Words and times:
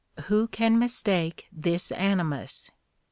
Who 0.23 0.47
can 0.47 0.79
mistake 0.79 1.45
this 1.53 1.91
animus? 1.91 2.71